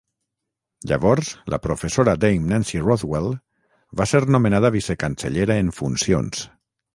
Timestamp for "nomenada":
4.37-4.73